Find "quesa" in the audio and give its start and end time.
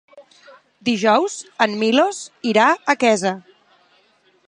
3.05-3.39